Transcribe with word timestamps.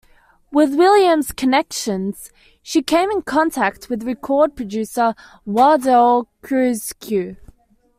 With 0.51 0.73
Williams' 0.73 1.31
connections, 1.31 2.31
she 2.63 2.81
came 2.81 3.11
in 3.11 3.21
contact 3.21 3.87
with 3.87 4.01
record 4.01 4.55
producer 4.55 5.13
Wardell 5.45 6.27
Quezergue. 6.41 7.37